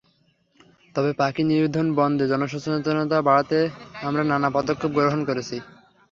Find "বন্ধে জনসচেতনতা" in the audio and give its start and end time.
1.95-3.17